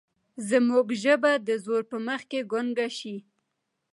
[0.49, 3.15] زموږ ژبه د زور په مخ کې ګونګه شي.